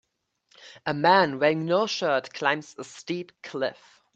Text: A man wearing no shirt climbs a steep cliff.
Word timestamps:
A 0.87 0.95
man 0.95 1.37
wearing 1.37 1.67
no 1.67 1.85
shirt 1.85 2.33
climbs 2.33 2.73
a 2.79 2.83
steep 2.83 3.39
cliff. 3.43 4.01